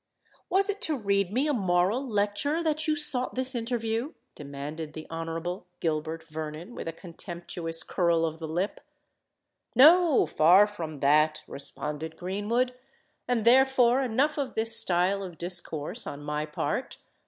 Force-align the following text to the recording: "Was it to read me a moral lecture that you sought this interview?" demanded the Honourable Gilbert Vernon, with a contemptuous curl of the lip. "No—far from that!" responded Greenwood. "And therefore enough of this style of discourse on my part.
"Was 0.49 0.67
it 0.67 0.81
to 0.81 0.97
read 0.97 1.31
me 1.31 1.45
a 1.47 1.53
moral 1.53 2.03
lecture 2.03 2.63
that 2.63 2.87
you 2.87 2.95
sought 2.95 3.35
this 3.35 3.53
interview?" 3.53 4.13
demanded 4.33 4.93
the 4.93 5.05
Honourable 5.11 5.67
Gilbert 5.79 6.23
Vernon, 6.23 6.73
with 6.73 6.87
a 6.87 6.91
contemptuous 6.91 7.83
curl 7.83 8.25
of 8.25 8.39
the 8.39 8.47
lip. 8.47 8.81
"No—far 9.75 10.65
from 10.65 11.01
that!" 11.01 11.43
responded 11.45 12.17
Greenwood. 12.17 12.73
"And 13.27 13.45
therefore 13.45 14.01
enough 14.01 14.39
of 14.39 14.55
this 14.55 14.75
style 14.75 15.21
of 15.21 15.37
discourse 15.37 16.07
on 16.07 16.23
my 16.23 16.47
part. 16.47 16.97